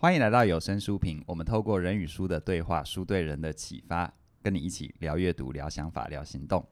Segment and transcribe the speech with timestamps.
[0.00, 6.64] 欢迎来到有声书评，我们透过人与书的对话，书对人的启发，跟你一起聊阅读、聊想法、聊行动。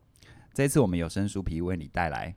[0.55, 2.33] 这次我们有声书评为你带来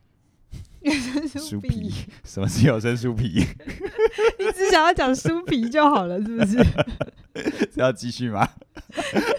[0.81, 1.91] 有声书评，
[2.23, 3.29] 什么是有声书评？
[4.39, 6.57] 你只想要讲书皮就好了，是不是？
[7.75, 8.49] 要继续吗？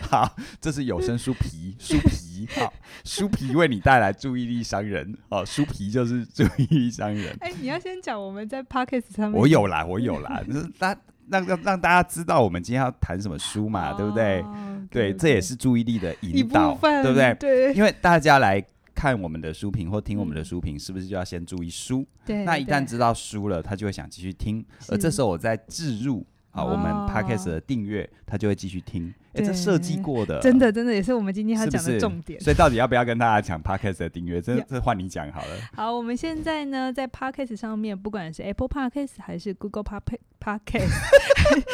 [0.02, 2.46] 好，这是有声书皮，书皮。
[2.54, 2.72] 好，
[3.04, 5.18] 书皮为你带来注意力商人。
[5.28, 7.36] 好，书皮就是注意力商人。
[7.40, 9.40] 哎、欸，你要先讲我们在 p o c k e t 上面。
[9.40, 10.96] 我有啦，我有啦，就是让
[11.30, 14.44] 让让让大家知道我们今天要谈什么书嘛，哦、对不对？
[14.90, 17.34] 对，这也是注意力的引导，对不对？
[17.34, 18.62] 对，因为大家来
[18.94, 22.06] 看我们的书评或听我们的书评，是不是就要先注意书？
[22.26, 24.64] 对，那一旦知道书了，他就会想继续听。
[24.88, 26.26] 而这时候我在置入。
[26.52, 29.14] 好，我们 Podcast 的订阅，他就会继续听。
[29.32, 32.40] 哎，这设计过的，真的真的也是我们今天要讲的重点。
[32.40, 34.40] 所以到底要不要跟大家讲 Podcast 的订阅？
[34.40, 35.48] 这这换你讲好了。
[35.74, 40.20] 好，我们现在呢，在 Podcast 上面，不管是 Apple Podcast 还是 Google Podcast。
[40.40, 40.88] Podcast，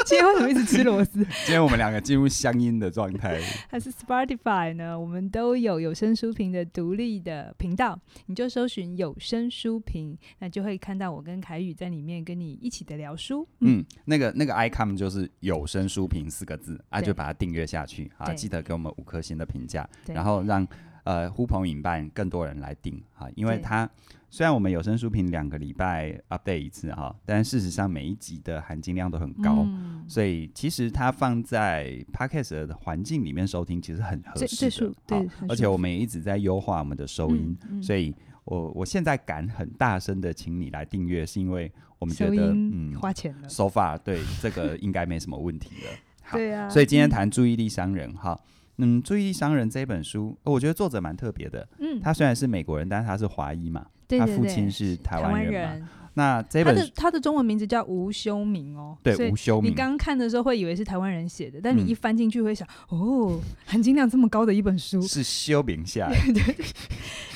[0.07, 1.23] 今天为什么一直吃螺丝？
[1.23, 3.41] 今天我们两个进入乡音的状态。
[3.71, 4.99] 还是 Spotify 呢？
[4.99, 13.47] 我们都有有声书评的独立的频道，你就搜寻有声书评，那就会看到我跟凯宇在里面跟你一起的聊书。
[13.61, 20.67] 嗯，嗯那个那个 icon 就是有声书评四个字啊，就把它订阅下去啊，记得给我们五颗星的评价，然后让
[21.05, 23.89] 呃呼朋引伴更多人来订啊，因为它。
[24.29, 34.95] 虽然我们有声书评两个礼拜 update 一次哈，但事实上每一集的含金量都很高，嗯、所以其实它放在 podcast 的环境里面收听其实很合适的。
[35.07, 38.13] 对，而且我们也一直在优化我们的收音，嗯嗯、所以
[38.45, 45.91] 我我现在敢很大声的请你来订阅，是因为我们觉得嗯花钱了，so far 对这个应该没什么问题了。
[46.27, 48.39] 好对啊，所以今天谈注意力商人哈，
[48.79, 53.87] 嗯，注意力商人这本书，我觉得作者蛮特别的，嗯，他虽然是美国人，但是他是华裔嘛。
[54.09, 59.71] 对对对，他父亲是台湾人，人那这本他的他的中文名字叫吴修明哦，对，吴修明。
[59.71, 66.17] 你刚刚看的时候会以为是台湾人写的，但你一翻进去会想，嗯、哦，含金量这么高的一本书，是修明下来。
[66.33, 66.55] 对，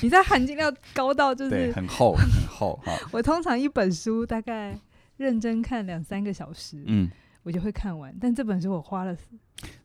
[0.01, 2.97] 你在含金量高到就是很厚很厚哈。
[3.11, 4.79] 我通常一本书大概
[5.17, 7.11] 认真看两三个小时，嗯。
[7.43, 9.17] 我就会看完，但这本书我花了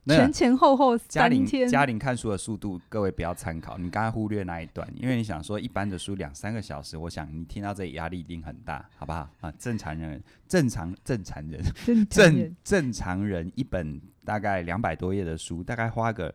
[0.06, 1.68] 前前后后三天。
[1.68, 3.78] 嘉玲看书的速度，各位不要参考。
[3.78, 9.30] 你刚才忽略那一段，因为你想说一般的书两三个小时，我想你听到这里压力一定很大，好不好？
[9.42, 11.64] 啊，正常人，正常 正常人，
[12.10, 16.34] 正正常人一本大概两百多页的书，大概花个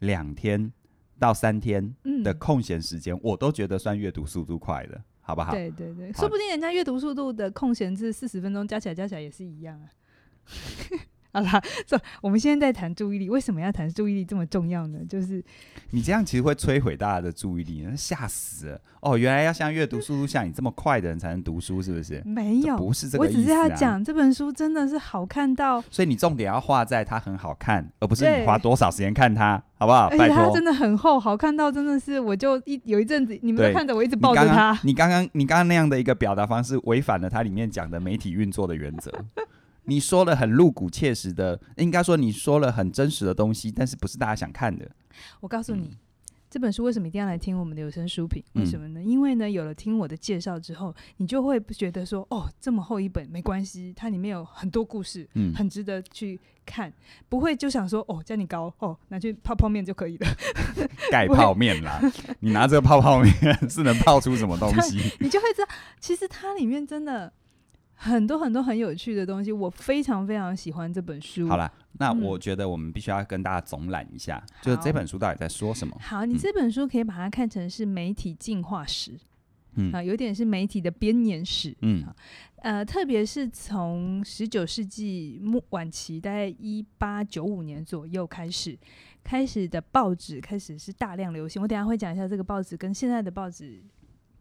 [0.00, 0.70] 两天
[1.18, 5.52] 到三天的空闲时间，嗯、我都觉得算阅读速度快的，好不好？
[5.52, 9.88] 对对对，说不定人家阅读速度的空闲是四十分钟，加起来加起来也是一样啊。
[11.30, 14.98] 好啦，这我们现在在谈注意力，为什么要谈注意力这么重要呢？
[15.06, 15.44] 就是
[15.90, 19.16] 你这样其实会摧毁大家的注意力，吓死了哦！
[19.16, 22.22] 原来要像阅读速度像你这么快的人才能读书，是不是？
[22.24, 23.38] 没有，不是这个意思啊。
[23.38, 30.08] 我只是要讲这本书真的是好看到，所以你重点要画在它很好看，而不是你花多少时间看它，好不好？
[30.08, 34.76] 而且，它真的很厚，好看到真的是，我就一有一阵子你们都看着我一直抱着它。
[34.82, 39.12] 你刚刚你刚刚那样的一个表达方式，违反了它里面讲的媒体运作的原则。
[39.88, 44.86] 你说了很露骨切实的，应该说你说了很真实的东西，但是不是大家想看的？
[45.40, 45.96] 我告诉你，嗯、
[46.50, 48.44] 这本书为什么一定要来听我们的有声书评？
[48.52, 49.00] 为什么呢？
[49.00, 56.92] 嗯、因为呢，有了听我的介绍之后，你就会不觉得说，哦，这么厚一本没关系，它里面有很多故事，嗯，很值得去看，
[57.30, 60.28] 不会就想说，哦，叫你高，哦，拿去泡泡面就可以了，
[61.10, 61.98] 盖泡面啦，
[62.40, 63.32] 你拿这个泡泡面
[63.70, 64.98] 是能泡出什么东西？
[65.18, 65.68] 你就会知道，
[65.98, 67.32] 其实它里面真的。
[68.00, 71.48] 很多很多很有趣的东西，我非常非常喜欢这本书。
[71.48, 75.96] 好了，那我觉得我们必须要跟大家总览一下，嗯、就是这本书到底在说什么。
[76.00, 79.18] 好，你这本书可以把它看成是媒体进化史，
[79.74, 82.04] 嗯啊，有点是媒体的编年史，嗯，
[82.62, 88.78] 呃，特别是从十九世纪末晚期，大概一八九五年左右开始，
[89.24, 91.60] 开始的报纸开始是大量流行。
[91.60, 93.82] 我等下会讲一下这个报纸跟现在的报纸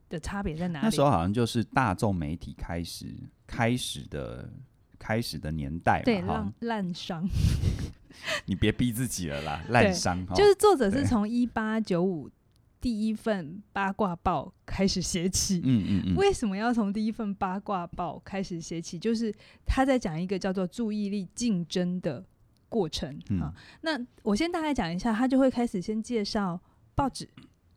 [0.09, 0.85] 的差别在哪里？
[0.85, 3.07] 那时候好像就是大众媒体开始
[3.45, 4.49] 开始的
[4.99, 7.27] 开始的年代嘛，对，烂烂伤，
[8.45, 10.25] 你别逼自己了啦，烂伤。
[10.33, 12.29] 就是作者是从一八九五
[12.79, 16.15] 第一份八卦报开始写起，嗯嗯嗯。
[16.15, 18.97] 为什么要从第一份八卦报开始写起？
[18.97, 19.33] 就是
[19.65, 22.23] 他在讲一个叫做注意力竞争的
[22.69, 23.19] 过程。
[23.39, 26.59] 啊，那我先大概讲一下，他就会开始先介绍
[26.95, 27.27] 报纸。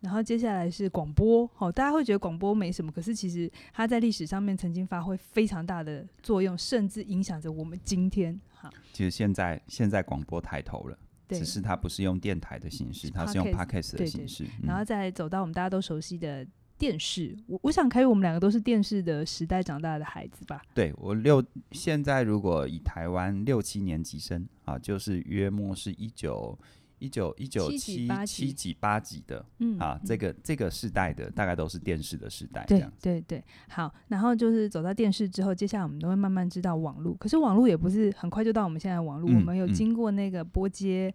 [0.00, 8.40] 然后接下来是广播，好，大家会觉得广播没什么，可是其实它在历史上面曾经发挥非常大的作用，甚至影响着我们今天。
[8.54, 10.98] 哈，其实现在现在广播抬头了，
[11.28, 14.46] 对只是它不是用电台的形式，它是用 Podcast 的形式。
[14.62, 16.46] 然后再走到我们大家都熟悉的
[16.78, 17.36] 电视。
[17.46, 20.62] 我我想凯宇，我们两个都是电视的时代长大的孩子吧？
[20.74, 26.58] 对，我六现在如果以台湾六七年级生啊，就是约莫是一九
[27.00, 32.64] 一九一九七七几八几的，嗯啊，这个这个世代的大概都是电视的时代。
[32.68, 37.14] 对对对，好，然后就是走到电视之后，接下来我们都会慢慢知道网络。
[37.14, 41.12] 可是网络也不是很快就到我们现在的网络，嗯、我们有经过那个波接。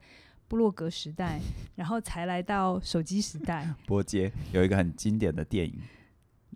[0.48, 1.42] 布洛格时代，
[1.74, 3.68] 然后才来到手机时代。
[3.88, 5.74] 波接有一个很经典的电影，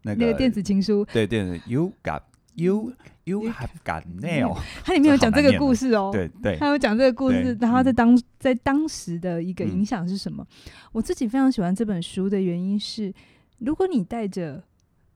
[0.04, 2.22] 那个、那个电子情书，对电子，You got
[2.62, 4.58] you you have got nail。
[4.84, 10.46] 它里面有讲这个故事哦，对对，它有讲这个故事，然后在当在当时的一个影响是什么？
[10.66, 13.14] 嗯、我自己非常喜欢这本书的原因是，
[13.60, 14.64] 如果你带着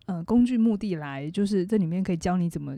[0.05, 2.77] 呃工具目的来，就是这里面可以教你怎么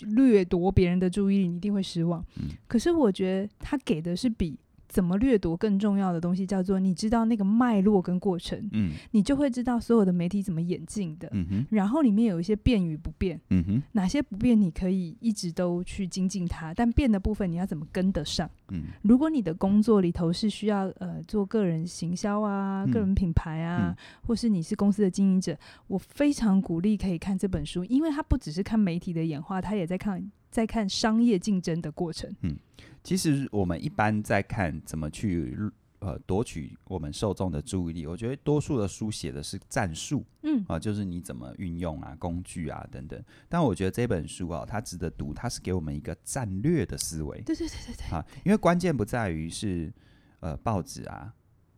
[0.00, 2.24] 掠夺别人的注意力，你一定会失望。
[2.36, 4.58] 嗯、可是我觉得他给的是比。
[4.88, 11.30] 怎么掠夺更重要的东西叫做你知道那个脉络跟过程，嗯，你就会知道所有的媒体怎么演进的，
[11.70, 18.50] 然后里面有一些变与不变，嗯哼，哪些不变你可以一直都去精进它，但变的部分你要怎么跟得上？
[18.70, 23.96] 嗯，如果你的工作里头是需要呃做个人行销啊、个人品牌啊，嗯，
[24.26, 25.56] 或是你是公司的经营者，
[25.86, 32.56] 我非常鼓励可以看这本书，因为它不只是看媒体的演化，它也在看在看商业竞争的过程，嗯。
[33.02, 35.56] 其实我们一般在看怎么去
[36.00, 43.20] 呃夺取我们受众的注意力，我觉得多数的书写的是战术，嗯啊，就是你怎么运用啊工具啊等等。
[43.48, 47.40] 但我觉得这本书啊，它值得读，它是给我们一个战略的思维。
[47.42, 48.16] 对对对对对。
[48.16, 49.92] 啊，因为关键不在于是
[50.40, 51.32] 呃报纸啊，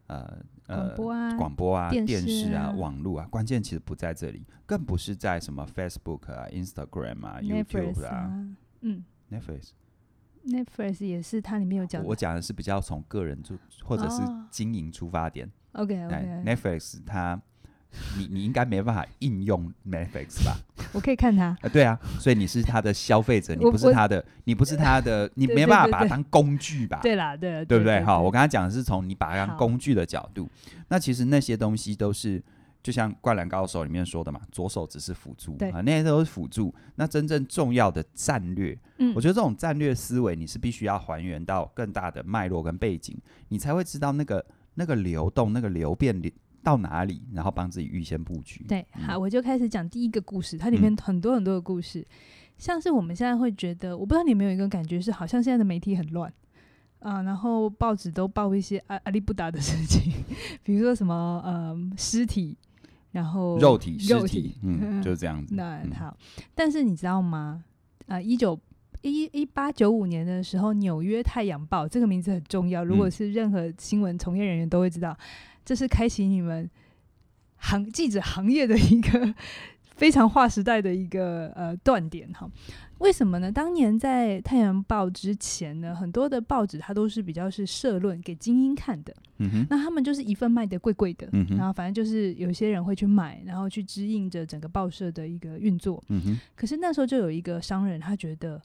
[0.09, 9.71] 呃呃广播啊，广播啊，电视啊，网络啊，关键其实不在这里，更不是在什么 Facebook 啊、Instagram 啊、YouTube 啊，啊嗯，Netflix。
[10.47, 12.05] Netflix 也是，它里面有讲。
[12.05, 15.49] 我讲的是比较从个人出或者是经营出发点。
[15.73, 16.43] Oh, OK OK。
[16.45, 17.41] Netflix 它，
[18.17, 20.57] 你你应该没办法应用 Netflix 吧？
[20.93, 21.57] 我可以看它。
[21.61, 27.01] 啊，对啊，所以你是它的消费者， 你不是它的，你不是它的， 你没办法把它当工具吧？
[27.03, 28.03] 对啦，对，对不对？
[28.03, 30.49] 哈，我刚才讲的是从你把它当工具的角度。
[30.89, 32.43] 那其实那些东西都是。
[32.83, 36.75] 就像《灌篮高手》里面说的嘛，左手只是辅助，对啊，那些都是辅助。
[36.95, 43.19] 那真正重要的战略，嗯，我觉得这种战略思维，你是必须要还原到更大的脉络跟背景，
[43.49, 44.45] 你才会知道那个
[44.75, 46.19] 那个流动、那个流变
[46.63, 48.65] 到哪里，然后帮自己预先布局。
[48.67, 52.07] 对，好，我就开始讲第一个故事，它里面很多很多的故事，嗯、
[52.57, 56.33] 像是我们现在会觉得，我不知道你有没有一个感觉，是好像现在的媒体很乱
[57.01, 60.13] 啊，然后报纸都报一些阿阿里不达的事情，
[60.65, 62.57] 比如说什么呃尸体。
[63.13, 65.55] 然后肉体肉体，嗯， 就是这样子。
[65.55, 66.17] 那好，
[66.55, 67.65] 但是你知道吗？
[68.07, 68.59] 啊，一九
[69.03, 72.85] 一一八九五年的时候，《纽约太阳报》这个名字很重要。
[72.85, 75.17] 如果是任何新闻从业人员都会知道，
[75.65, 76.69] 这是开启你们
[77.57, 79.35] 行记者行业的一个
[80.01, 82.51] 非常划时代的一个呃断点哈。
[83.01, 83.53] 为什么呢？
[83.53, 89.15] 当年在《太阳报》之前呢，很多的报纸它都是比较是社论给精英看的。
[89.37, 96.03] 嗯哼，那他们就是一份卖的贵贵的，嗯哼，然后反正就是有些人会去买，然后去支应着整个报社的一个运作。
[96.09, 98.59] 嗯哼，可是那时候就有一个商人，他觉得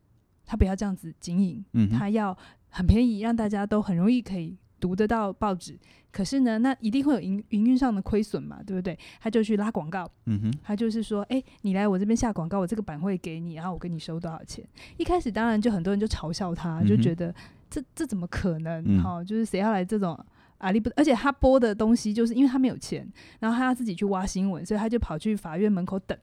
[0.46, 2.38] 他不要这样子经营，嗯，他要
[2.70, 4.58] 很便宜，让大家都很容易可以。
[4.86, 5.76] 读得到报纸，
[6.12, 8.96] 可是呢，那一定会有营营运上的亏损嘛，对不对？
[9.20, 14.64] 他就去拉广告，嗯哼，他就是说，哎、欸，你来我这边下广告，我这个版会给你，然后我跟你收多少钱？
[14.98, 17.34] 一开始当然就很多人就嘲笑他，就觉得
[17.68, 19.02] 这这怎么可能？
[19.02, 20.24] 哈、嗯，就是谁要来这种？
[20.59, 23.07] 阿里不，而且他播的东西就是因为他没有钱，
[23.40, 26.18] 然后他要自己去挖新闻，所以他就跑去法院门口等。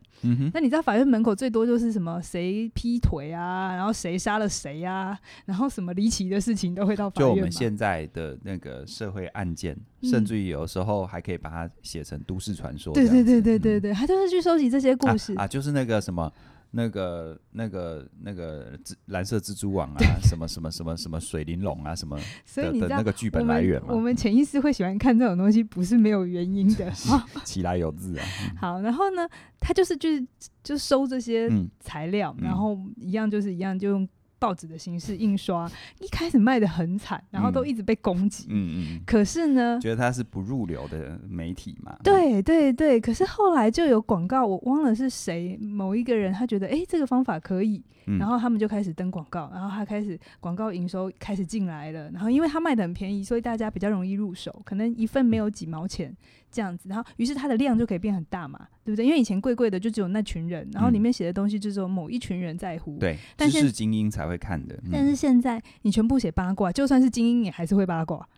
[0.53, 2.21] 那你知道法院门口最多就是什么？
[2.23, 3.75] 谁劈腿啊？
[3.75, 5.19] 然后谁杀了谁呀、啊？
[5.47, 7.29] 然后什么离奇的事情都会到法院。
[7.29, 12.95] 就我们现在的那个社会案件，嗯、甚至于有时候还可以把它写成都市传说。
[12.95, 16.33] 对对对对对对，嗯、他就是去收集这些故事啊，啊，就是那个什么。
[16.75, 22.19] 那个、那个、那个蜘蓝色蜘蛛网啊，什么什么什么什么水玲珑啊，什么
[22.57, 23.88] 的的那个剧本来源嘛。
[23.95, 26.91] 我们潜意识会喜欢看这种东西，不是没有原因的。
[27.45, 28.25] 其来有自啊。
[28.59, 29.29] 好，然后呢，
[29.61, 30.26] 他就是就是
[30.62, 31.49] 就收这些
[31.81, 34.09] 材料，然后一样就是一样就用。
[34.43, 35.71] 报纸的形式印刷，
[36.01, 38.47] 一开始卖的很惨，然后都一直被攻击。
[38.49, 39.01] 嗯嗯，嗯。
[39.07, 41.97] 可是呢，觉得它是不入流的媒体嘛？
[42.03, 43.01] 对对对。
[43.01, 52.11] 可是后来就有广告，我忘了是谁，某一个人他觉得，哎、欸，这个方法可以，然后他们就开始登广告，然后他开始广告营收开始进来了。
[52.11, 56.17] 然后因为他卖的很便宜，所以大家比较容易入手，可能一份没有几毛钱。
[56.55, 59.07] 这样子，然后于是它的量就可以变很大嘛，对不对？
[59.07, 64.79] 因为以前贵贵的就只有那群人，然后里面写的东西就只有某一群人在乎，对，但是精英才会看的。
[64.93, 68.29] 但是现在你全部写八卦，就算是精英也还是会八卦。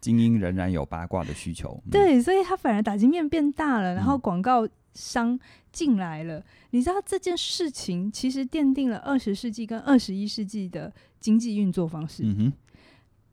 [0.00, 1.80] 精英仍然有八卦的需求。
[1.86, 5.38] 嗯、对，所以他反而打击面变大了，然后广告商
[5.70, 6.38] 进来了。
[6.38, 12.22] 嗯、你知道这件事情其实奠定了二十世纪跟二十一世纪的经济运作方式。
[12.24, 12.52] 嗯哼，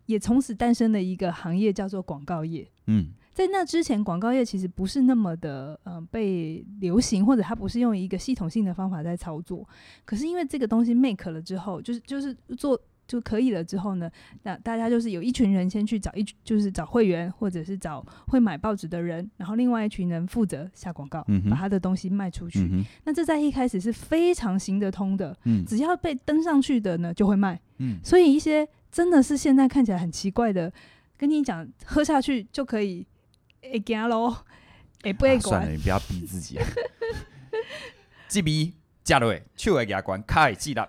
[0.05, 2.67] 也从此诞生了一个行业叫做广告业。
[2.87, 3.09] 嗯。
[3.33, 9.63] 在那之前，广告业其实不是那么的嗯、呃、被流行，或者它不是用一个系统性的方法在操作。
[10.05, 14.11] 可是因为这个东西 make 了之后，就是就是做就可以了之后呢，
[14.43, 22.59] 那大家就是有一群人先去找一就是找会员，或者是找会买报纸的人，然后另外一群人负责下广告，嗯、把他的东西卖出去。
[22.71, 27.59] 嗯、那这在一开始是非常行得通的，嗯、只要被登上去的呢就会卖。
[27.77, 30.71] 嗯、所以一些真的是现在看起来很奇怪的，
[31.17, 33.07] 跟你讲喝下去就可以。
[33.59, 34.45] 会惊咯，
[35.03, 36.57] 会不会算了，你不要逼自己。
[36.57, 36.65] 啊
[38.29, 38.71] 这边
[39.03, 40.87] 加落，手会牙关，卡会记得。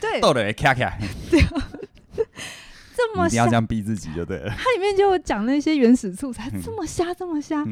[0.00, 0.98] 对，倒了卡卡。
[1.30, 1.40] 对，
[2.96, 4.50] 这么你要这样逼自己就对了。
[4.50, 7.64] 它里面就讲那些原始素材，这么瞎，这么瞎，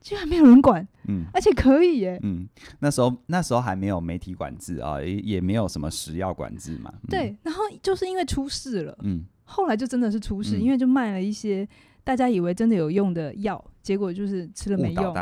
[0.00, 0.86] 居然没有人管。
[1.08, 2.18] 嗯，而且可以耶。
[2.22, 2.48] 嗯，
[2.80, 6.92] 那时候那时候还没有媒体管制啊，也也没有什么食药管制嘛。
[7.08, 11.68] 对，然后就是因为出事了，嗯，后来就真的是出事，因为就卖了一些。
[12.04, 15.14] 大家以为真的有用的药，结果就是吃了没用，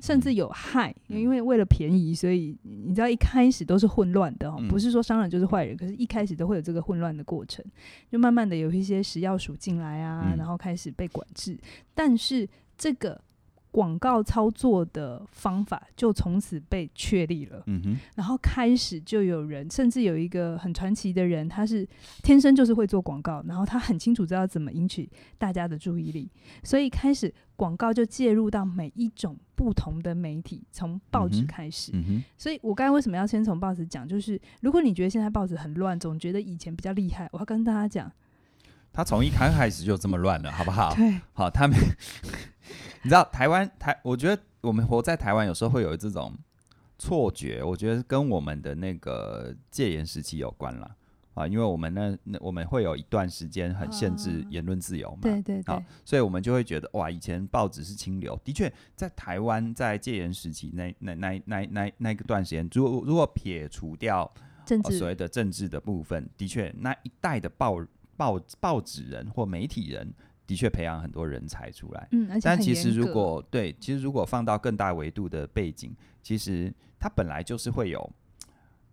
[0.00, 0.94] 甚至有害。
[1.08, 7.64] 嗯、因为为了便宜，所以你知道一开始都是混乱的，嗯、不是说商人就是坏人，可是一开始都会有这个混乱的过程，
[8.10, 11.58] 就慢慢的有一些食药署进来啊，嗯、然后开始被管制。
[11.94, 13.20] 但是这个。
[13.72, 21.88] 广告操作的方法就从此被确立了，嗯哼，然后开始就有人，甚至有一个很传奇的人，他是
[22.22, 26.30] 天生就是会做广告，然后他很清楚知道怎么引起大家的注意力，
[26.62, 34.06] 所以开始广告就介入到每一种不同的媒体，从报纸开始，嗯哼，所以我刚才为什么要先从报纸讲？
[34.06, 38.12] 就是如果你觉得现在报纸很乱，总觉得以前比较厉害，我要跟大家讲，
[38.92, 40.94] 他从一开开始就这么乱了，好不好？
[40.94, 41.74] 对，好，他们。
[43.02, 46.32] 你知道台湾台，我觉得我们活在台湾，有时候会有这种
[46.98, 50.88] 错觉，我觉得跟我们的那个戒严时期有关了
[51.34, 64.32] 啊，因为我们那那我们会有一段时间很限制言论自由嘛，对对对，所以我们就会觉得哇，以前报纸是清流，的确在台湾在戒严时期那那那那那那个段时间，如果如果撇除掉
[64.64, 67.84] 政治所谓的政治的部分，的确那一代的报
[68.16, 70.14] 报报纸人或媒体人。
[70.46, 78.12] 的确培养很多人才出来，嗯，但其实如果对，其实如果放到更大维度的背景，其实它本来就是会有，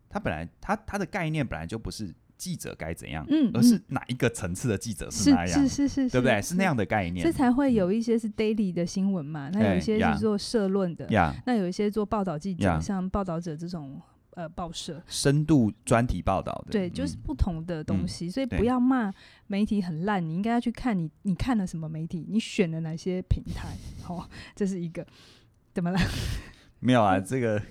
[0.10, 6.42] 它本来它它的概念本来就不是记者该怎样，嗯，而是哪一个层次的记者是那样，是是是，对不对？
[6.42, 11.08] 是那样的概念，这才会有一些是 daily 的新闻嘛，那有一些是做社论的，
[11.46, 14.00] 那有一些做报道记者，像报道者这种。
[14.40, 15.04] 呃，报社。
[15.06, 19.14] 深度专题报道的，对，就是不同的东西，嗯、所以不要骂
[19.48, 23.76] 媒体很烂，你应该要去看你你看了什么媒体，你选了哪些平台，
[24.08, 25.06] 哦，这是一个，
[25.74, 26.00] 怎么了？
[26.80, 27.62] 没有啊，这个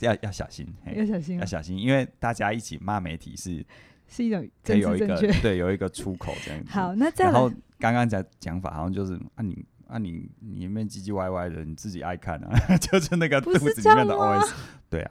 [0.00, 0.66] 要要小心，
[0.96, 3.62] 要小心，要小心，因为大家一起骂媒体是
[4.08, 6.70] 是一种政治正确，对，有一个出口这样子。
[6.70, 14.50] 好，那再来，然后刚刚讲讲法好像就是啊你啊你你里面唧唧歪歪的，你自己爱看啊，就是那个肚子里面的 OS，
[14.88, 15.10] 对啊。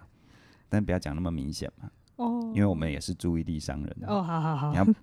[0.69, 4.93] 但不要讲那么明显嘛，哦，因为我们也是注意力商人哦，好好好，你要不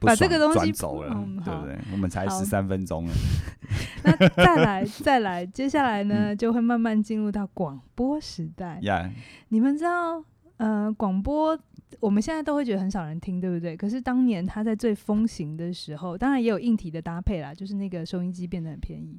[0.06, 1.08] 把这个东西转走了，
[1.44, 1.78] 对不对？
[1.92, 3.12] 我们才十三分钟了，
[4.04, 8.78] 那再来再来，接下来呢就会慢慢进入到广播时代。
[8.82, 9.10] 呀，
[9.48, 10.22] 你们知道，
[10.58, 11.58] 呃，广播
[12.00, 13.76] 我们现在都会觉得很少人听，对不对？
[13.76, 19.18] 可是当年它在最风行的时候，当然也有硬体的搭配啦，就是那个收音机变得很便宜。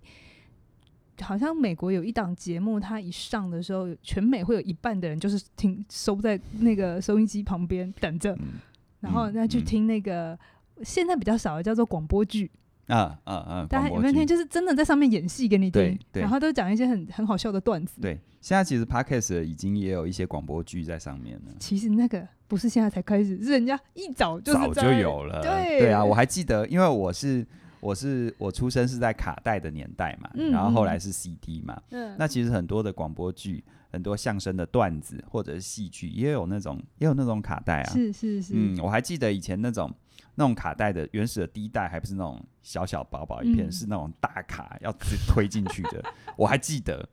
[1.22, 8.60] 好像美国有一档节目，它一上的时候，全美会有一半的人就是听收在那个收音机旁边等着，嗯、
[9.00, 10.38] 然后再去听那个、
[10.76, 12.52] 嗯、现在比较少的叫做广播剧
[12.88, 13.68] 啊啊啊！
[13.70, 14.28] 大家有没有听？
[14.28, 18.02] 就是真的在上面演戏给你听，然后都讲一些很很好笑的段子。
[18.02, 21.54] 对，现在其实 Podcast 已经也有一些广播剧在上面了。
[21.60, 25.42] 其实那个不是现在才开始，是人家一早就早就有了。
[25.42, 27.46] 对对啊，我还记得，因为我是。
[27.86, 31.80] 我是我出生是在卡带的年代嘛，嗯、然后后来是 CD 嘛。
[31.92, 37.94] 嗯、那其实很多的广播剧、很多相声的段子或者是戏剧，也有那种也有那种卡带啊。
[37.94, 38.54] 是是是。
[38.56, 39.94] 嗯，我还记得以前那种
[40.34, 46.04] 那种卡带的原始的第一代，还不是那种小小薄薄一片，嗯、是那种大卡要去推进去的。
[46.36, 47.08] 我还记得，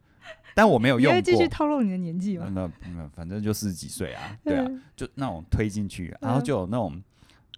[0.54, 1.20] 但我没有用过。
[1.20, 2.50] 继续透露你的年纪吗？
[2.54, 7.02] 那那反正就四十几岁啊，对啊，就那种推进去，然后就有那种，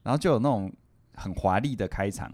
[0.02, 0.72] 然后就有那种
[1.14, 2.32] 很华丽的开场。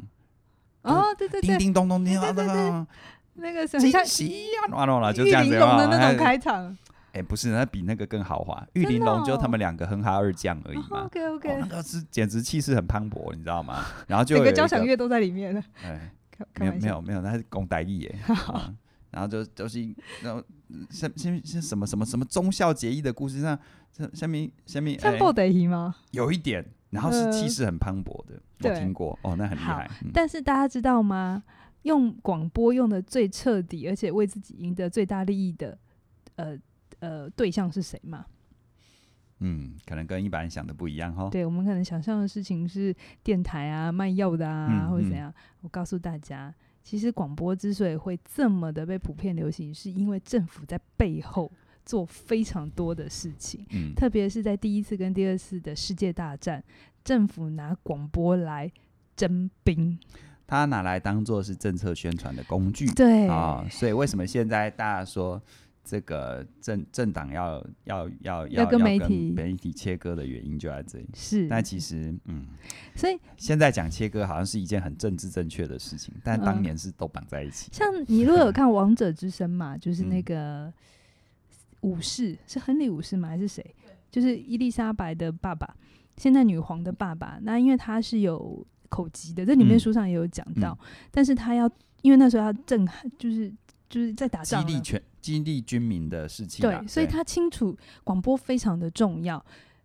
[0.83, 2.87] 哦，对对对，叮叮咚咚，叮咚咚咚，
[3.35, 4.03] 那个是很像
[4.73, 6.77] 完了了，就这样子的那种开场。
[7.13, 8.65] 哎，不是，那比那个更豪华。
[8.75, 11.07] 玉玲珑就他们两个哼哈二将而已嘛。
[11.07, 13.85] OK OK，那个是简直气势很磅礴，你知道吗？
[14.07, 15.61] 然后就整个交响乐都在里面了。
[15.83, 16.13] 哎，
[16.61, 18.15] 没有没有没有，那是讲台语耶。
[19.11, 19.81] 然后就就是
[20.23, 20.41] 然后
[20.89, 23.59] 下下面是什么什么什么忠孝节义的故事，上
[24.15, 25.97] 下面下面像布袋戏吗？
[26.13, 29.89] 有一点，然后是气势很磅礴的，我听过哦，那很厉害。
[30.13, 31.43] 但是大家知道吗？
[31.83, 35.79] 用广播用的最彻底，而且为自己赢得最大利益的，
[36.37, 36.59] 呃
[36.99, 38.27] 呃，对象是谁吗？
[39.39, 41.31] 嗯，可能跟一般人想的不一样哈。
[41.31, 45.33] 对，我们可能想象的事情是电台啊、卖药的啊，嗯、或者怎样。
[45.63, 51.51] 我告诉大家，其实广播之所以会这么的被普遍流行，是因为政府在背后
[51.85, 53.65] 做非常多的事情。
[53.71, 56.63] 嗯，特别是在第一次跟第二次的世界大战，
[57.03, 58.71] 政府拿广播来
[59.17, 59.99] 征兵。
[60.47, 65.41] 他拿来当做是政策宣传的工具，对啊、哦，所以为什么现在大家说
[65.85, 71.09] 这个政政党要要要要跟媒体媒体切割的原因就在这里。
[71.15, 72.47] 是，但其实嗯，
[72.97, 77.75] 所以现在讲切割好像是一件很政治正确的事情，但当年是都绑在一起、嗯。
[77.75, 80.73] 像你如果有看《王者之声》嘛，就是那个武
[82.01, 83.29] 士、嗯、是亨利武士吗？
[83.29, 83.65] 还是谁？
[84.11, 85.77] 就是伊丽莎白的爸爸，
[86.17, 87.39] 现在女皇的爸爸。
[87.43, 88.67] 那因为他是有。
[88.91, 91.71] 口疾的，这里面书上也有讲到，嗯嗯、但是他要，
[92.03, 93.49] 因为那时候要震撼，就是
[93.89, 99.41] 就是在打仗，激励全激励军民的事情，对，所以他清楚广播非常的重要，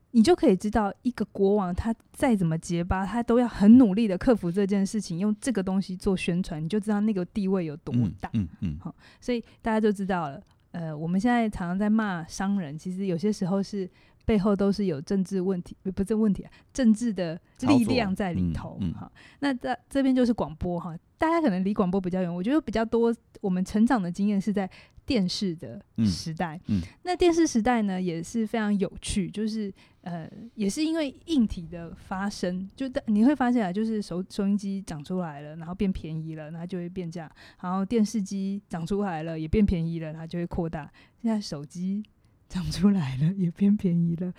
[0.10, 10.42] 你就可以知道一个国王他再怎么结巴，他都要很努力的克服这件事情，用这个东西做宣传，你就知道那个地位有多大，嗯嗯，好、嗯，所以大家就知道了，
[10.76, 13.90] 呃，我们现在常常在骂商人，其实有些时候是。
[14.28, 18.80] 背后都是有政治问题，不是问题啊，政治的力量在里头。
[19.00, 22.36] 哈、那在这边就是广播哈，大家可能离广播比较远。
[22.36, 24.68] 我觉得比较多，我们成长的经验是在
[25.06, 26.60] 电视的时代。
[26.68, 37.28] 嗯嗯、那电视时代呢也是非常有趣，就是呃，也是因为硬体的发生，就你会发现啊，就是收收音机长出来了，然后变便宜了，然后就会变价；
[37.62, 40.92] 然后电视机长出来了，也变便宜了，它就会扩大。
[41.22, 42.04] 现在手机。
[42.48, 44.32] 长出来了，也变便宜了。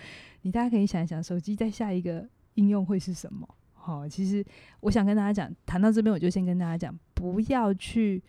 [0.43, 3.47] 你大家可以想一想，手机在下一个应用会是什么？
[3.73, 4.45] 好、哦，其实
[4.79, 8.23] 我想跟大家讲，谈到这边，我就先跟大家讲，不要去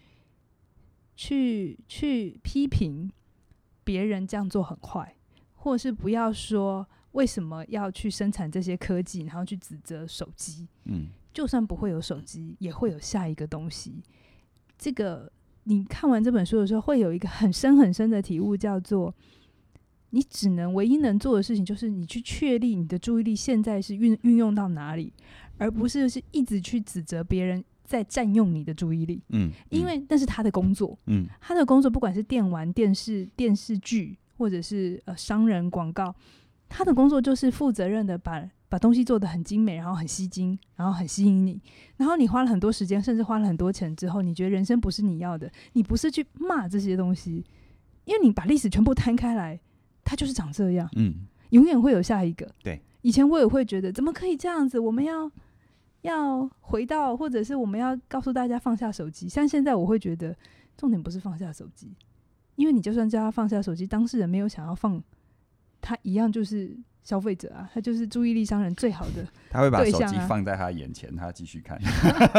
[1.18, 3.12] 去去批评
[3.84, 5.14] 别人这样做很坏，
[5.56, 10.66] 或是不要说为什么要去生产这些科技，然后去指责手机。
[10.86, 14.02] 嗯，就算不会有手机，也会有下一个东西。
[14.78, 15.30] 这个
[15.66, 19.14] 你看完这本书的时候，会有一个很深很深的体悟，叫做。
[20.12, 25.12] 你只能唯一能做的事情，就是你去确立你的注意力现在是运运用到哪里，
[25.58, 29.20] 而不是是一直去指责别人在占用你的注意力。
[29.30, 30.96] 嗯，因为那是他的工作。
[31.08, 36.14] 嗯，他的工作不管是电玩、电视、电视剧，或者是呃商人广告，
[36.70, 41.60] 他的工作就是负责任的把把东西做得很精美，然后很吸睛，然后很吸引你。
[41.96, 47.44] 然后你花了很多时间，甚至花了很多钱之后，你觉得人生不是你要的，你不是去骂这些东西，
[48.06, 49.60] 因为你把历史全部摊开来。
[50.10, 51.14] 它就是长这样，嗯，
[51.50, 52.50] 永远会有下一个。
[52.64, 54.80] 对，以前我也会觉得，怎么可以这样子？
[54.80, 55.30] 我们要
[56.08, 59.30] 要回到，或者是我们要告诉大家放下手机。
[59.30, 60.36] 像现在，我会觉得
[60.76, 61.94] 重点不是放下手机，
[62.56, 65.02] 因为你就算叫他放下手机，当事人没有想要放，
[65.82, 69.28] 他一样就是消费者啊，他就是注意力商人最好的、啊。
[69.50, 71.80] 他会把手机放在他眼前，他继续看，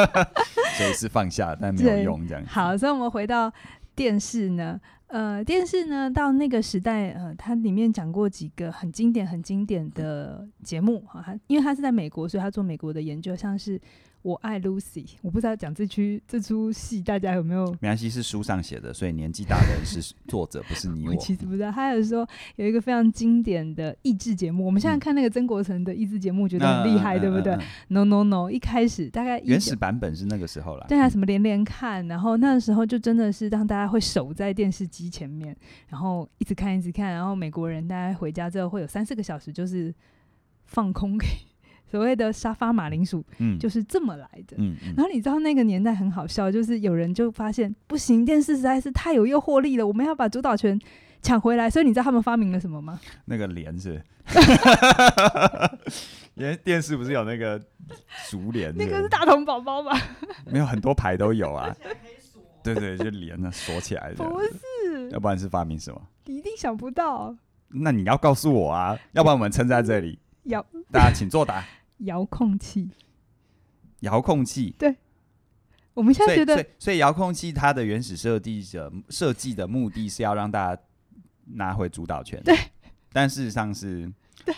[0.77, 2.45] 所以是放下，但没有用这样。
[2.47, 3.53] 好，所以我们回到
[3.95, 4.81] 电视呢。
[5.09, 13.81] 呃，电视呢，到那个时代，呃，它里面讲过几个很经典、很经典的节目，哈，因为他是在美国，所以他做美国的研究，像是。
[14.23, 17.65] 我爱 Lucy，我不知道讲这出戏大家有没有？
[17.81, 21.13] 没关系，是书上写的，所以年纪大的人是 作者，不是你我。
[21.13, 27.57] 我其实不知道，还有说有一个非常经典的益智节目，我们现在看那个曾国成的益智节目，觉得很厉害，嗯、对不对、
[27.89, 30.85] ？No No No，一开始大概原始版本是那个时候了。
[30.89, 35.57] 对啊，什么连连看，然后那个时候就真的是让大家会守在电视机前面，
[35.89, 39.95] 然后一直看一直看，然后美国人大家回家之后会有三四个小时就是
[40.67, 41.27] 放空给。
[41.91, 44.57] 所谓的沙发马铃薯，嗯，就是这么来的。
[44.59, 50.79] 嗯，嗯，然后你知道那个年代很好笑，就是有人就发现不行，电视实在是太有诱惑力了，我们要把主导权
[51.23, 51.71] 抢回来。
[51.71, 53.01] 所以你知道他们发明了什么吗？
[53.25, 54.01] 那个帘子，
[56.35, 57.61] 因为电视不是有那个
[58.29, 58.73] 竹帘？
[58.77, 59.99] 那个是大童宝宝吧？
[60.47, 61.75] 没有，很多牌都有啊。
[62.63, 64.17] 对，对对，就帘呢锁起来的。
[64.17, 66.01] 不是，要不然是发明什么？
[66.27, 67.35] 你一定想不到。
[67.69, 70.19] 那你要告诉我啊，要不然我们撑在这里。
[70.45, 71.63] 要大家请作答。
[71.99, 72.91] 遥控器，
[74.01, 74.97] 遥控器，对，
[75.95, 80.83] 我们现在觉得，所以遥控器它的原始设计者设计的目的是要让大家
[81.55, 82.57] 拿回主导权，对，
[83.13, 84.11] 但事实上是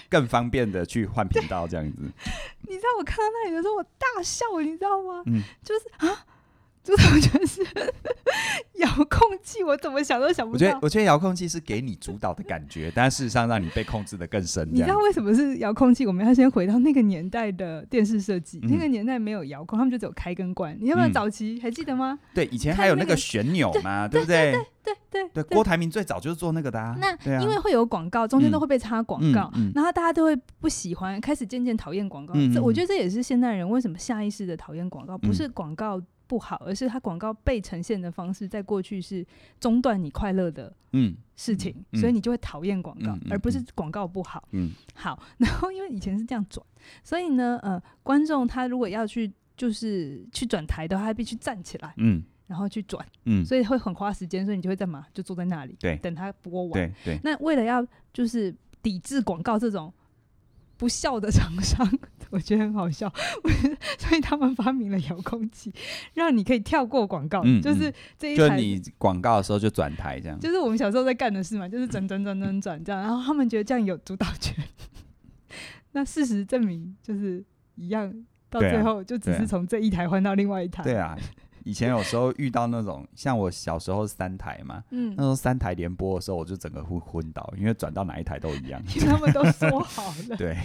[0.09, 1.97] 更方便的去换频道这样子。
[2.69, 5.23] 你知道我看到那里的时候，我大笑，你知道吗？
[5.27, 6.27] 嗯，就是啊，
[6.83, 7.63] 就是我觉得是
[8.81, 10.57] 遥控器，我怎么想都想不到。
[10.57, 14.67] 我觉得，我觉得遥控器是给你主导的感觉，但事实上让你被控制的更深。
[14.73, 16.07] 你知道为什么是遥控器？
[16.07, 20.77] 我们要先回到那个年代的电视设计，嗯、那个年代没有遥控，他们就只有开跟关。
[20.81, 22.19] 你要不要早期、嗯、还记得吗？
[22.33, 24.53] 对，以前还有那个旋钮嘛，对不对？
[24.83, 26.97] 对对对对，郭台铭最早就是做那个的、啊。
[26.99, 32.33] 那、啊、因为会有广告，中间都会被插广告、然后大家都会不喜欢，开始渐渐讨厌广告。
[32.33, 36.01] 这、嗯、我觉得这也是现代人为什么下意识的讨厌广告，不是广告。
[36.31, 39.27] 不好，而是它广告被呈现的方式，在过去是
[39.59, 40.73] 中断你快乐的
[41.35, 44.71] 事情，嗯嗯、所以你就会讨厌广告、嗯，而不是广告不好、嗯。
[44.95, 46.65] 好， 然后因为以前是这样转，
[47.03, 55.05] 所以呢，呃，观众他如果要去就是去转台的话，他必须站起来，嗯，然后去转，嗯，所以会很花时间，所以你就会干嘛？
[55.13, 57.21] 就坐在那里，对，等他播完，对对。
[57.25, 59.93] 那为了要就是抵制广告这种。
[60.77, 61.87] 不孝的厂商，
[62.31, 63.13] 我觉得很好笑，
[63.99, 65.73] 所以他们发明了遥控器，
[66.15, 74.55] 让你可以跳过广告、嗯，就是这一台，就你广告的时候就转台这样，就是我们小时候在干的事嘛，就是转转转转转这样，然后他们觉得这样有主导权，
[75.93, 78.13] 那事实证明就是一样，
[78.49, 81.19] 到最后就只是从这一台换到另外一台，对啊。
[81.65, 90.57] 以前有时候遇到那种像我小时候三台嘛， 嗯，那时候三台联播的时候，我就整个会昏倒，因为转到哪一台都一样， 因为他们都说好了， 对，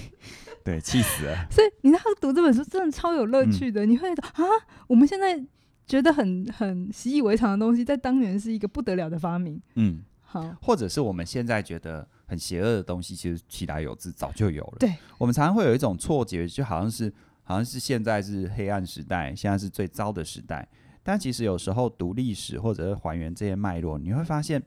[0.63, 1.47] 对，气死了。
[1.51, 4.43] 所以你知道读这本书真的超有乐趣的，嗯、你会啊，
[4.87, 5.41] 我们现在
[5.85, 14.77] 觉得很很习以为常的东西，在当年是一个不得了的发明，嗯，好，或者是我们现在觉得很邪恶的东西，其实其来有自，早就有了。
[14.79, 20.67] 对，我们常常会有一种错觉，就好像是好像是现在是黑暗时代，现在是最糟的时代。
[21.07, 24.59] 但其实有时候读历史或者是还原这些脉络，你会发现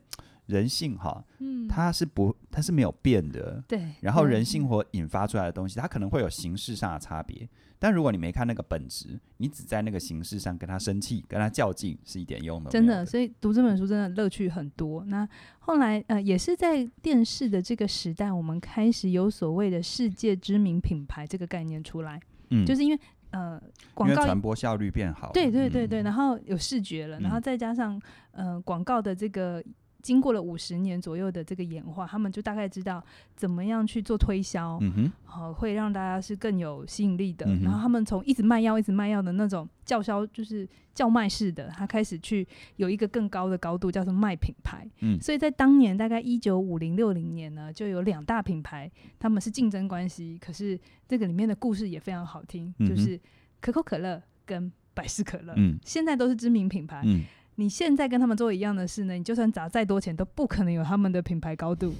[0.45, 3.61] 人性哈，嗯，它是不，它是没有变的。
[3.67, 3.85] 对。
[3.99, 7.45] 然后人性或引发出来的东西，它可能会有形式上的差别。
[7.77, 12.79] 但如果你没看那个本质，你只在那个形式上跟他生气、跟他较劲，是一点用都没有的。
[12.79, 15.03] 真的，所以读这本书真的乐趣很多。
[15.05, 15.27] 那
[15.59, 22.19] 后来呃，也是在电视的这个时代，我们开始有所谓的世界知名品牌这个概念出来。
[22.51, 22.99] 嗯，就是因为。
[23.31, 23.61] 呃，
[23.93, 29.63] 广告传播效率变好，对对对对，嗯、然后有视觉了，然后再加上呃广告的这个
[30.01, 33.03] 经过了五十年左右的这个演化，他们就大概知道
[33.35, 35.11] 怎么样去做推销，嗯
[35.55, 37.45] 会让大家是更有吸引力的。
[37.47, 44.87] 嗯、然后他们从一直卖药一直卖药的那种叫销，就是叫卖式的，他开始去有一个更高的高度，叫做卖品牌。
[45.01, 50.79] 嗯，所以在当年大概一九五零六零年呢，就有两大品牌，他们是竞争关系，可是。
[51.09, 53.19] 这个里面的故事也非常好听，嗯、就是
[53.59, 57.01] 可口可乐跟百事可乐，嗯，现在都是知名品牌。
[57.03, 57.23] 嗯，
[57.59, 61.93] 你现在跟他们做一样的事呢，你就算砸再多钱，都不可能有他们的品牌高度，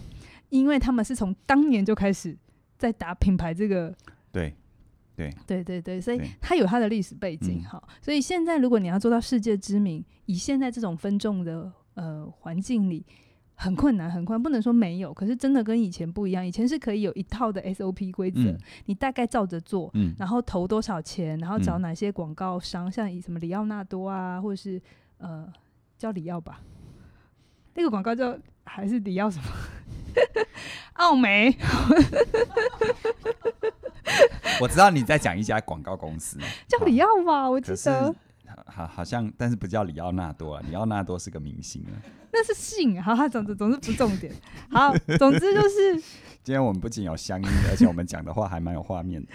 [0.49, 2.35] 因为他们是从当年就开始
[2.77, 3.93] 在打品牌这个。
[4.31, 4.55] 对，
[5.15, 7.61] 对，对对对，所以它有它的历史背景。
[7.65, 13.05] 好，所以现在如果你要做到世界知名，以现在这种分众的呃环境里。
[13.61, 16.47] 很困难，很困难，不能说没有，可是真的跟以前不一样。
[16.47, 24.81] 以前是可以有一套的 SOP 规则，嗯，你大概照着做，嗯，然后投多少钱，然后找哪些广告商，嗯，像以什么里奥纳多啊，或者是
[25.19, 25.47] 呃
[25.97, 26.59] 叫里奥吧，
[27.75, 29.45] 那个广告叫还是里奥什么？
[30.93, 31.55] 奥美。
[34.59, 38.15] 我知道你在讲一家广告公司， 叫里奥吧，我记得。
[38.65, 41.95] 好，好像，但是不叫里奥纳多啊，里奥纳多是个明星啊。
[42.31, 44.33] 那是姓，好，他总之总之不重点。
[44.69, 45.95] 好，总之就是，
[46.43, 49.31] 今天我们不仅有乡音，而且我们讲的话还蛮有画面的。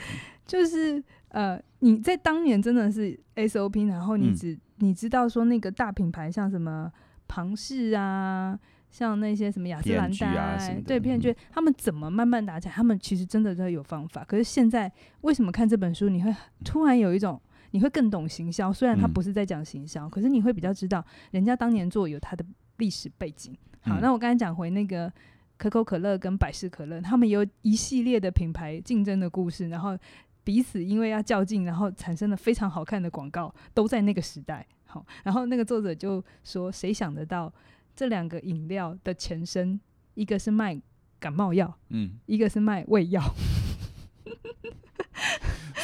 [0.47, 6.91] 就是呃，你在当年真的是 SOP，然后你只、嗯、你知道说那个大品牌像什么
[7.29, 8.59] 庞氏啊，
[8.91, 12.75] 像那些什么雅诗兰黛啊，对，骗局、嗯，他们怎么慢慢打起来？
[12.75, 14.25] 他们其实真的都有方法。
[14.25, 14.91] 可是现在
[15.23, 16.35] 为什么看这本书，你会
[16.65, 17.41] 突然有一种？
[17.71, 22.45] 你会更懂行销，虽然他不是在讲行销、嗯，可是你会比较知道人家当年做有他的
[22.77, 23.53] 历史背景。
[23.81, 25.13] 好，嗯、那我刚才讲回那个
[25.57, 29.99] 可口可乐跟百事可乐，他们有一系列的品牌竞争的故事，然后
[30.45, 34.65] 彼此因为要较劲，然后产生了非常好看的广告，都在那个时代。
[34.85, 37.53] 好，然后那个作者就说，谁想得到
[37.97, 39.81] 这两个饮料的前身，
[40.15, 40.81] 一个是卖
[41.19, 43.23] 感冒药，嗯，一个是卖胃药。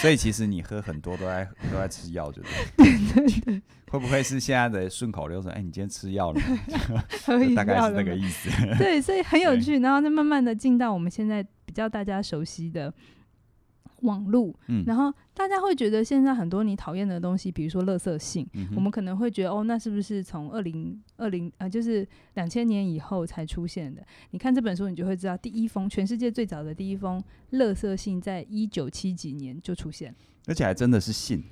[0.01, 2.51] 所以其实你喝很多都在都在吃药，就对。
[2.77, 3.63] 对对对。
[3.91, 6.41] 会不会是现在的顺口溜说：“哎、欸，你今天吃药了？
[7.57, 8.49] ”大概是那个意思。
[8.79, 12.95] 对，所以很有趣，然后再慢慢的进到我们现在比较大家熟悉的。
[14.03, 24.03] 网络，嗯，然后大家会觉得现在很多你讨厌的东西，比如说垃圾信，嗯，我们可能会觉得哦，那是不是从二零二零呃，就是两千年以后才出现的？
[24.31, 30.15] 你看这本书，你就会知道，第一封全世界最早的第一封垃圾信，在一九七几年就出现，
[30.47, 31.43] 而且还真的是信，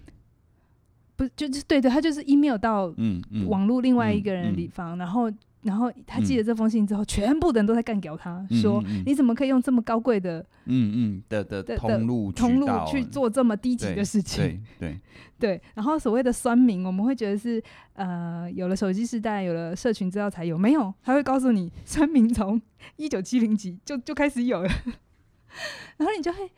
[1.16, 5.32] 不就是对的，他就是 email 到嗯网络另外一个人的地方，嗯嗯、然后。
[5.62, 14.42] 然后他寄了这封信之后，嗯、全部的人都在干掉他，嗯、说、嗯、你怎么可以用这么高贵的嗯嗯的的通路通路去做这么低级的事情？
[14.42, 14.98] 对对
[15.38, 17.62] 对，然后所谓的酸民，我们会觉得是
[17.94, 22.60] 呃，有了手机时代，有了社群资料才有，没有，他会告诉你， 酸民从
[22.96, 24.68] 一九七零几就就开始有了。
[25.96, 26.50] 然后你就会，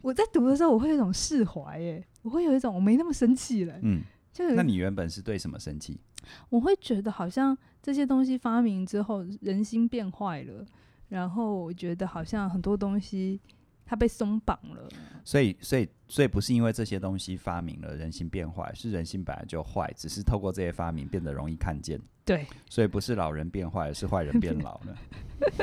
[0.00, 3.74] 我在读的时候，我会有一种释怀，耶，我会有一种我没那么生气了。
[3.82, 4.00] 嗯，
[4.32, 6.00] 就那你原本是对什么生气？
[6.48, 10.64] 我会觉得好像这些东西发明之后，人心变坏了，
[11.08, 13.40] 然后我觉得好像很多东西
[13.84, 14.88] 它被松绑了。
[15.24, 22.00] 所以，所以，所以不是因为这些东西发明了人心变坏，是人心本来就坏，只是透过这些发明变得容易看见。
[22.24, 24.96] 对，所以不是老人变坏，是坏人变老了。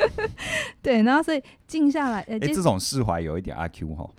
[0.82, 4.14] 对，然后所以静下来，哎、欸，这种释怀有一点阿 Q 吼。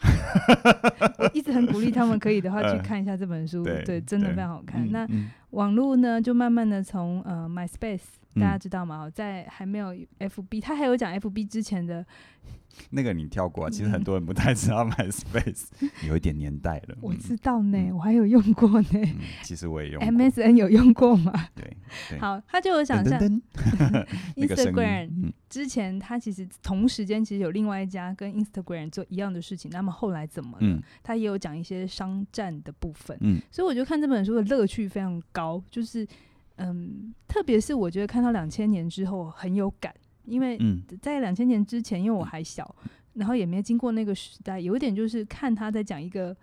[1.18, 4.82] 我一直很鼓励他们，可以的话 去看一下这本书，呃、对，真的非常好看。
[4.82, 8.02] 嗯、那、嗯、网络呢，就慢慢的从呃，MySpace，
[8.36, 9.10] 大家知道吗？
[9.10, 12.04] 在还没有 FB，他还有讲 FB 之前的。
[12.90, 15.64] 那个你跳过，其实很多人不太知道 MySpace，
[16.08, 16.96] 有一点年代了。
[17.00, 18.88] 我知道呢，我还有用过呢。
[19.42, 20.02] 其实我也用。
[20.02, 21.32] MSN 有用过吗？
[21.54, 21.76] 对。
[22.18, 23.20] 好，他就有想象
[24.36, 30.82] Instagram 之前，他其实同时间其实有另外一家跟 Instagram 做一样的事情，那么后来怎么了？
[31.02, 33.16] 他也有讲一些商战的部分。
[33.20, 33.40] 嗯。
[33.50, 36.06] 所以我就看这本书的乐趣非常高，就是
[36.56, 39.94] 嗯，特别是我觉得看到两千年之后很有感。
[40.30, 40.56] 因为
[41.02, 42.74] 在两千年之前，因为我还小，
[43.14, 46.34] 然后也没经过那个时代，有一点就是看他在讲一个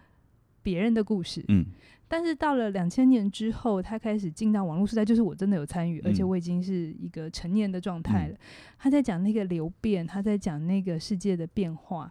[0.62, 1.44] 别人的故事。
[1.48, 1.66] 嗯，
[2.08, 8.38] 但是到了两千年之后，他开始进到网络时代，就是我真的有参与，而且我已经是一个成年的状态了。
[8.78, 12.10] 他在讲那个流变，他在讲那个世界的变化。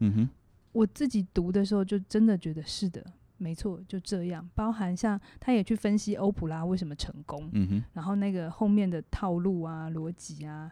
[0.73, 3.05] 我自己读的时候就真的觉得是的，
[3.37, 4.47] 没错，就这样。
[4.55, 7.51] 包含像他也去分析欧普拉为什么成功，
[7.93, 10.71] 然后那个后面的套路啊、逻辑啊。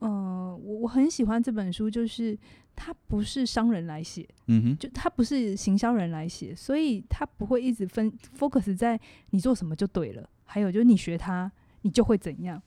[0.00, 2.38] 嗯、呃，我我很喜欢这本书，就是
[2.74, 11.50] 它不是商人来写，嗯哼，就它不是行销人来写，所以它不会一直分 focus 在你做什么就对了，还有就是你学它，
[11.82, 12.62] 你就会怎样。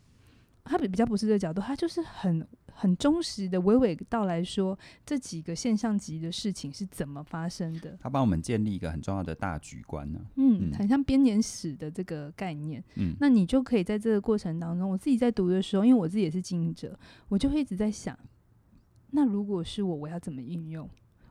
[0.65, 2.47] 他比比较不是这个角度，他就是很
[2.79, 7.97] 很忠实的娓娓道来说这几个现象级的事情是怎么发生的。
[8.01, 10.31] 他帮我们建立一个很重要的大局观呢、啊。
[10.37, 12.81] 嗯，很像编年史的这个概念。
[12.95, 18.17] 嗯，那你就可以在这个过程当中，我自己在读的时候，因为我自己也是经营者，我就会一直在想，
[19.11, 20.89] 那如果是我，我要怎么运用？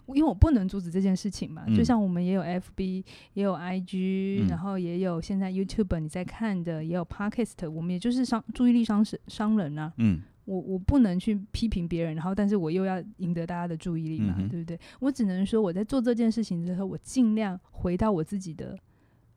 [0.08, 9.92] 因为我不能阻止这件事情嘛，嗯、就像我们也有 FB，也有 IG，、嗯、然后也有现在 YouTube 你在看的，也有 Podcast，我们也就是商注意力商商人啊。
[9.98, 14.80] 嗯，我我不能去批评别人，然后但是我又要赢得大家的注意力嘛，嗯、对不对？
[14.98, 18.74] 我只能说我在做这件事情之后，我尽量回到我自己的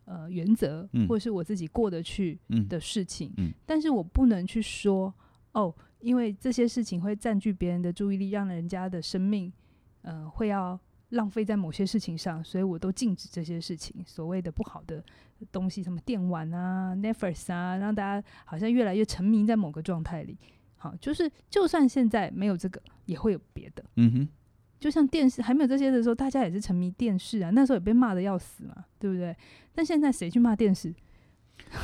[0.06, 3.28] 呃原则，嗯、或是我自己过得去的事情。
[3.36, 5.14] 嗯嗯、但是我不能去说
[5.52, 9.52] 哦，因为这些事情会占据别人的注意力，让人家的生命。
[10.04, 14.02] 呃，会要浪费在某些事情上，所以我都禁止这些事情。
[14.04, 15.04] 所谓的不好的
[15.52, 20.38] 东西，什么电玩啊、Netflix 啊，让大家好像越来越沉迷在某个状态里。
[20.82, 23.84] 好，就是就算现在没有这个，也会有别的。
[23.98, 24.30] 嗯哼，
[24.80, 29.36] 就像电视还没有这些的时候，大家也是沉迷电视啊，那时候也被骂的要死嘛，对不对？
[29.74, 30.94] 但现在谁去骂电视？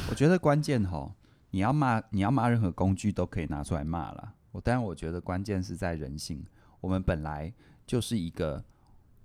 [0.09, 1.13] 我觉得关键哈，
[1.51, 4.33] 你要骂，你要骂任何工具都可以拿出来骂了。
[4.51, 6.43] 我当然我觉得关键是在人性，
[6.81, 7.53] 我们本来。
[7.87, 8.61] 就是一个，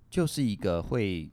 [0.09, 1.29] 就是一个会，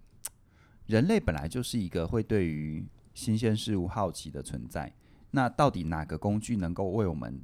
[0.89, 4.93] 人类本来就是一个会对于新鲜事物好奇的存在。
[5.31, 7.41] 那到底哪个工具能够为我们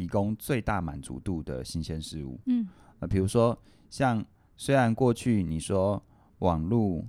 [0.00, 2.40] 提供最大满足度的新鲜事物？
[2.46, 2.66] 嗯，
[3.00, 3.56] 那比如说
[3.90, 4.24] 像，
[4.56, 6.02] 虽然过去你说
[6.38, 7.04] 网络、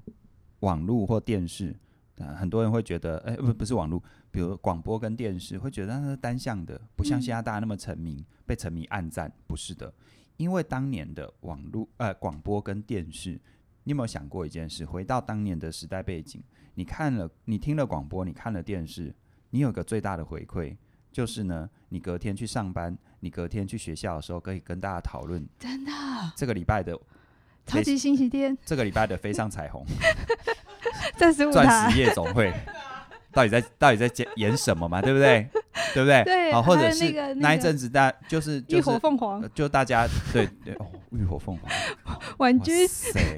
[0.60, 1.74] 网络或电视，
[2.16, 9.94] 呃，很多人会觉得，哎，不，不是网络，比如广播跟电视，会觉得它是单向的，不像现在大家那么沉迷，被沉迷暗赞，不是的。
[10.36, 13.40] 因为当年的网络、呃广播跟电视，
[13.86, 14.84] 你有没有想过一件事？
[14.84, 19.16] 回到当年的时代背景，你看了、你听了广播，你看了电视，
[19.52, 20.76] 你有个最大的回馈，
[21.12, 25.46] 就是呢，你隔天去上班，你隔天去学校的时候，可以跟大家讨论。
[25.60, 25.92] 真的？
[26.36, 26.98] 这个礼拜的
[27.66, 29.86] 超级星期天，这个礼拜的飞上彩虹，
[31.18, 32.54] 钻石钻石夜总会。
[33.32, 35.02] 到底在到底在演演什么嘛？
[35.02, 35.48] 对不对？
[35.94, 36.24] 对不对？
[36.24, 36.52] 对。
[36.52, 41.72] 好，或者是那一阵子大就是就是浴火凤凰，就大家对对哦，浴火凤凰，
[42.40, 42.88] 婉君，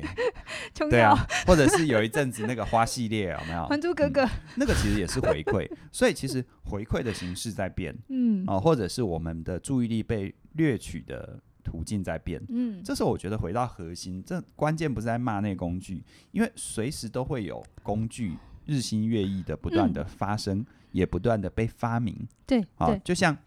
[0.89, 1.15] 对啊，
[1.46, 3.65] 或者是有一阵子那个花系列有没有？
[3.69, 18.38] 还珠格格，那个其实也是回馈，所以其实回馈的形式在变，嗯，哦，或者是我们的注意力被掠取的途径在变，嗯，这时候我觉得回到核心，这关键不是在骂那个工具，因为随时都会有工具。
[18.65, 22.28] 日新月异的不断的发生，嗯、也不断的被发明。
[22.45, 23.38] 对，啊，就像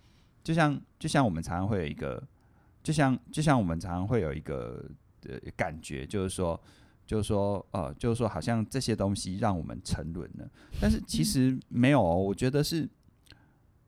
[0.43, 2.23] 就像就像我们常常会有一个，
[2.83, 4.85] 就像就像我们常常会有一个
[5.29, 6.61] 呃感觉，就是说
[7.07, 10.51] 就是说呃就是说好像这些东西让我们沉沦了，
[10.81, 12.89] 但是其实没有、哦，我觉得是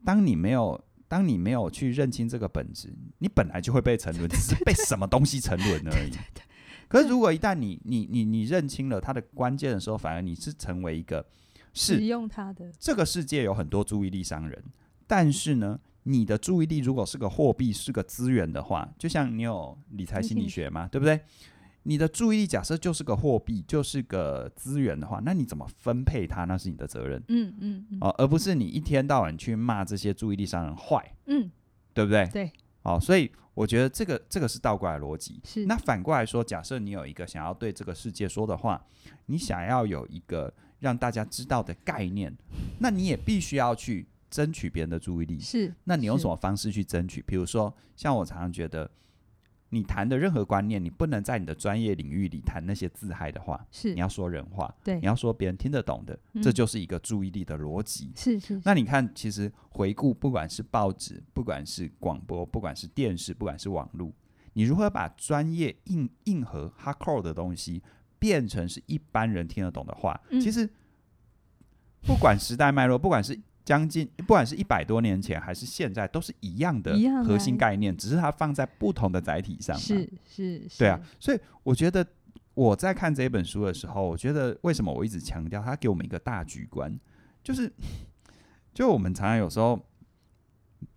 [0.05, 0.81] 当你没有。
[1.11, 6.11] 当你没有去认清这个本质，你本来就会被沉沦，只是被什么东西沉沦而已。
[6.89, 11.25] 可是如果一旦你你你你认清了它的关键的时候，反而你是成为一个
[11.75, 12.73] 使用它的。
[12.79, 14.63] 这个世界有很多注意力商人，
[15.07, 21.21] 但是呢，你的注意力如果是个货币，是个资源的话，就像你有理财心理学嘛，对不对？
[21.85, 26.45] 你的注意力假设就是个货币，就是个资源的话，那你怎么分配它？
[26.45, 27.23] 那是你的责任。
[27.29, 31.15] 嗯嗯，嗯哦，而不是你一天到晚去骂这些注意力商人坏。
[31.27, 31.51] 嗯，
[31.95, 32.29] 对不对？
[32.31, 32.53] 对。
[32.83, 35.41] 哦，所以我觉得这个这个是倒过来逻辑。
[35.45, 35.67] 是。
[35.67, 38.81] 那反过来说，假设你有一个想要对这个世界说的话，
[39.27, 42.33] 你想要有一个让大家知道的概念，
[42.79, 45.41] 那你也必须要去争取别人的注意力。
[45.41, 45.75] 是。
[45.83, 47.21] 那你用什么方式去争取？
[47.23, 48.89] 比如说，像我常常觉得。
[49.71, 53.67] 你谈的任何观念，你不能在你的专业领域里谈那些自嗨的话。
[53.71, 58.11] 是，你要说人话，对，你要说别人听得懂的，嗯、这就是一个注意力的逻辑。
[58.17, 58.61] 是是。
[58.65, 64.13] 那你看，其实回顾，不管是报纸，不管是广播，不管是电视，不管是网络，
[64.55, 67.83] 你如何把专业硬硬核 hardcore 的东西
[68.19, 70.69] 变成是一般人听得懂的话，嗯、其实
[72.07, 73.39] 不管时代脉络，不管是。
[73.69, 79.77] 将近不管是一百多年前还是现在，都是一样的核心概念，只是它放在不同的载体上。
[79.77, 80.99] 是是，是，对啊。
[81.21, 82.03] 所以我觉得
[82.55, 86.99] 我在看这本书的时候，我觉得为什么我一直强调它给我们一个大局观，
[87.45, 87.71] 就是
[88.73, 89.79] 就我们常常有时候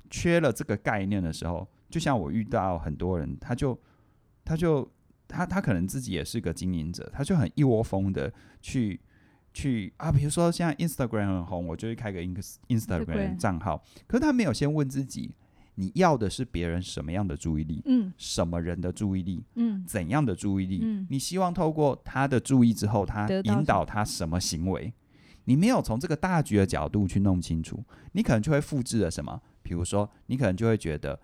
[0.10, 3.77] 缺了这个概念的时候，就像我遇到很多人，他就
[4.45, 4.89] 他就
[5.27, 8.31] 他他可能自己也是个经营者，他就很一窝蜂的
[8.62, 9.01] 去。
[9.54, 13.84] 去啊，比如说现在 Instagram 很红，我就会开个 Instagram 账号。
[14.08, 15.36] 可是他没有先问自己，
[15.76, 17.82] 你要的是别人什么样的注意力？
[17.86, 19.44] 嗯，什么人的注意力？
[19.56, 20.80] 嗯，怎样的注意力？
[20.84, 24.94] 嗯，你希望透过他的注意之后，他引导他什么行为？
[25.46, 27.84] 你没有从这个大局的角度去弄清楚，
[28.14, 29.42] 你可能就会复制了什么？
[29.64, 31.20] 比如说，你可能就会觉得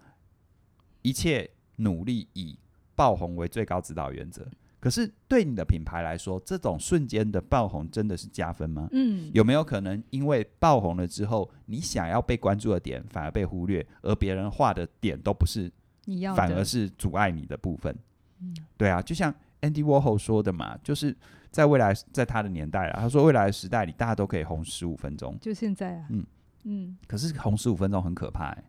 [1.02, 2.58] 一切努力以
[2.96, 4.50] 爆红为最高指导原则。
[4.80, 8.88] 可是对你的品牌来说，这种瞬间的爆红真的是加分吗？
[8.92, 15.72] 嗯，有没有可能因为爆红了之后，你想要被关注的点反而被忽略，而别人画的点都不是
[16.06, 17.96] 你要，反而是阻碍你的部分？
[18.42, 21.16] 嗯，对啊，就像 Andy Warhol 说的嘛，就是
[21.52, 26.26] 在未来，在他的年代啊，他说未来的时代里，大家都可以红十五分钟，就现在啊，嗯。
[26.70, 28.64] 嗯，可是红十五分钟很可怕欸，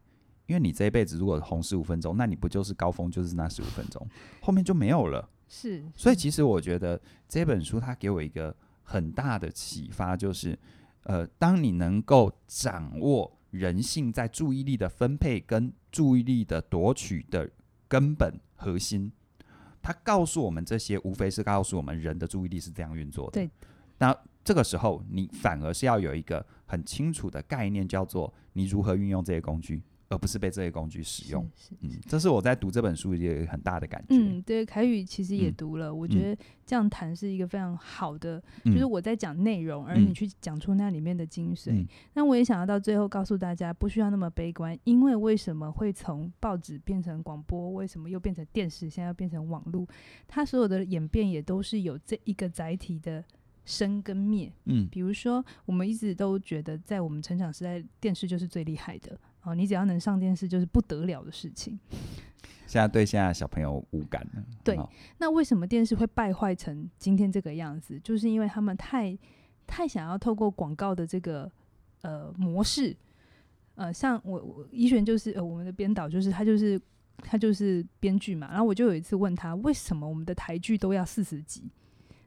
[0.46, 4.06] 因为你这一辈子如果红十五分钟，那你不就是高峰就是那十五分钟，
[4.40, 5.28] 后面就没有了。
[5.48, 10.58] 是，所以其实我觉得这本书它给我一个很大的启发，就是，
[11.04, 17.50] 呃，当你能够掌握人性在注意力的分配跟注意力的夺取的
[17.88, 19.10] 根本核心，
[19.80, 23.32] 它告诉我们这些，无非是告诉我们人的注意力是这样运作的。
[23.32, 23.50] 对，
[23.98, 29.82] 那这个时候你反而是要有一个很清楚的概念，叫做你如何运用这些工具。
[30.10, 31.46] 而不是被这些工具使用，
[31.80, 34.16] 嗯，这是我在读这本书一个很大的感觉。
[34.16, 41.86] 嗯，对，凯宇其实也读了，嗯、我觉得这样谈是一个非常好的，嗯、就是我在讲内容，而你去讲出那里面的精髓。
[42.14, 49.86] 那、嗯、我也想要到最后告诉大家，不需要那么悲观，因为为什么会从报纸变成广播，为什么又变成电视，现在又变成网络？
[50.26, 53.22] 它所有的演变也都是有这一个载体的
[53.66, 54.50] 生跟灭。
[54.64, 59.20] 嗯，比如说我们一直都觉得，在我们成长时代，电视就是最厉害的。
[59.42, 61.78] 哦，你只要能上电视，就是不得了的事情。
[62.66, 64.44] 现在对现在小朋友无感了。
[64.62, 64.78] 对，
[65.18, 67.98] 那为什么电视会败坏成今天这个样子？
[68.00, 69.16] 就是因为他们太
[69.66, 71.50] 太想要透过广告的这个
[72.02, 72.94] 呃模式，
[73.76, 76.78] 呃，像我我怡璇就是呃我们的编导，就是他就是
[77.18, 78.48] 他就是编剧嘛。
[78.48, 81.70] 然后我就有一次问他，为什么我们的台剧都要四十集？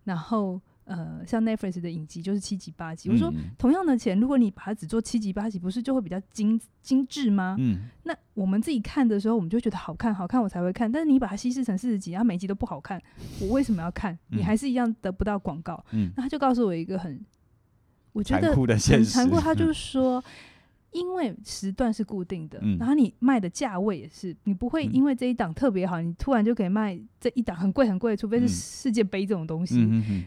[0.06, 0.60] 然后。
[0.91, 3.10] 呃，像 Netflix 的影集就是七集八集。
[3.10, 7.56] 嗯、我说，同样的钱，如果你把它只做七集八集，不是就会比较精精致吗？
[7.60, 10.92] 嗯，那我们自己看的时候，我们就觉得好看，好看我才会看。
[10.92, 13.02] 但是你把它稀释成四十集，然后每集都不好看，
[13.39, 14.17] 我为什么要看？
[14.27, 15.83] 你还是一样得不到广告。
[15.92, 17.23] 嗯，那他就告诉我一个很，
[18.12, 20.19] 我觉得很残酷，他 就是说。
[20.19, 20.23] 嗯
[20.92, 29.77] 因为时段是固定的，嗯、然后你卖的价位也是，你不会因为这一档特别好，嗯、你突然就可以卖这一档很贵很贵，除非是世界杯这种东西。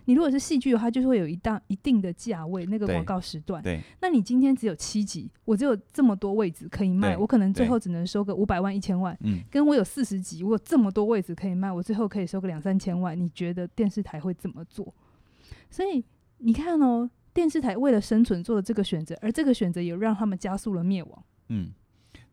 [0.06, 3.62] 你如果是戏剧的话，就是会有一档一定的价位，那个广告时段。
[3.62, 9.14] 对，那你今天只有七集，我只有这么多位置可以卖，我可能最后只能收个五百万一千万。
[9.20, 13.18] 嗯，跟我有四十集，我有这么多位置可以卖，我最后可以收个两三千万。
[13.18, 14.94] 你觉得电视台会怎么做？
[15.68, 16.02] 所以
[16.38, 17.10] 你看哦。
[17.34, 21.24] 电视台为了生存做了这个选择，而这个选择也让他们加速了灭亡。
[21.48, 21.72] 嗯。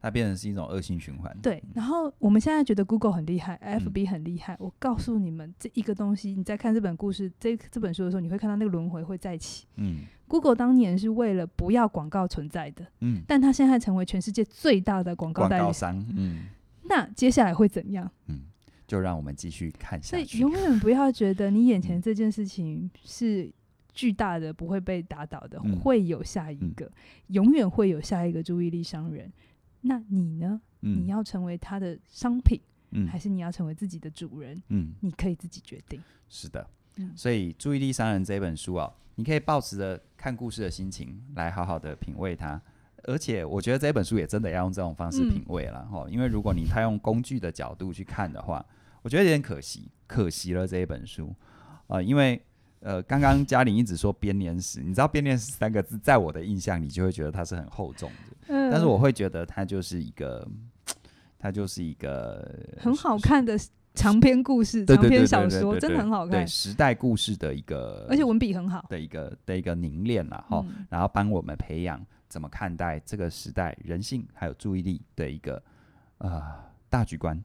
[0.04, 1.32] 它变成是一种恶性循环。
[1.44, 4.56] 对，然后我们现在觉得 Google 很厉害，FB 很厉害。
[4.56, 9.68] 嗯、我告诉你们，这一个东西，你在看这本故事、这这本书的时候，你会看到那个轮回会再起。
[9.76, 16.04] 嗯，Google 当年是为了不要广告存在的，嗯，但它现在成为全世界最大的广告代理商。
[16.18, 16.46] 嗯，
[16.86, 18.10] 那接下来会怎样？
[18.26, 18.40] 嗯，
[18.88, 20.26] 就让我们继续看下去。
[20.26, 23.54] 所以永远不要觉得你眼前这件事情是
[23.94, 26.92] 巨大的，不会被打倒的，嗯、会有下一个，嗯、
[27.28, 29.32] 永远会有下一个注意力商人。
[29.82, 30.62] 那你呢？
[30.82, 32.60] 嗯、你要成为他的商品，
[32.92, 34.62] 嗯、还是你要成为自己的主人？
[34.70, 36.02] 嗯，你可以自己决定。
[36.28, 36.68] 是的，
[36.98, 42.60] 嗯、所以《注意力商人》这本书啊，你可以抱持着看故事的心情来好好的品味它。
[43.04, 46.04] 而且，我觉得这本书也真的要用这种方式品味了哈。
[46.08, 48.64] 嗯、因为如果你太用工具的角度去看的话，
[49.02, 51.34] 我觉得有点可惜，可惜了这一本书
[51.88, 52.04] 啊、呃。
[52.04, 52.40] 因为
[52.82, 58.38] 呃，刚刚嘉玲一直说编年史，你知道编年史三个字，在我的印象里就会觉得它是很厚重的。
[58.48, 60.46] 嗯但是我会觉得它就是一个，
[61.38, 63.58] 它就是一个很好看的
[63.94, 66.44] 长篇故事，长篇小说，真的很好看。
[66.44, 75.62] 对，时代故事的一个，而且文笔很好的一个的一个凝练了哈，然后帮我们培养怎么看待这个时代人性还有注意力的一个
[76.18, 76.42] 呃
[76.90, 77.42] 大局观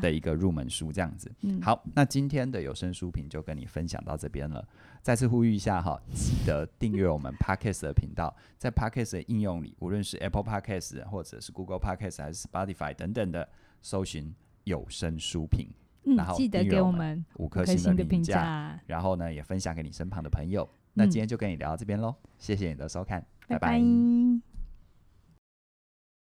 [0.00, 1.30] 的一个入门书，这样子。
[1.62, 4.66] 好，那今天的有声书评就跟你分享到这边了。
[5.02, 13.48] 再次呼吁一下哈，记得订阅我们 Podcast 的频道，在 Podcast 的应用里，无论是 Apple Podcast 或者是 Google Podcast 还是 Spotify 等等的，
[13.80, 15.68] 搜寻有声书评，
[16.04, 20.68] 嗯、然后记得给我们五颗星的评价，然后呢也分享给你身旁的朋友。
[20.92, 23.68] 那今天就跟你聊到这边喽，谢谢你的收看，拜拜。
[23.72, 24.49] 拜拜。